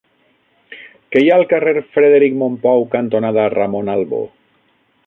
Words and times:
Què 1.15 1.21
hi 1.25 1.29
ha 1.33 1.35
al 1.35 1.45
carrer 1.51 1.75
Frederic 1.99 2.35
Mompou 2.41 2.89
cantonada 2.99 3.47
Ramon 3.57 3.95
Albó? 3.99 4.27